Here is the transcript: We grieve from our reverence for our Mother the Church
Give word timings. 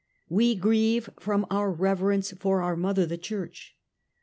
We 0.29 0.55
grieve 0.55 1.11
from 1.19 1.45
our 1.51 1.71
reverence 1.71 2.31
for 2.31 2.63
our 2.63 2.75
Mother 2.75 3.05
the 3.05 3.19
Church 3.19 3.75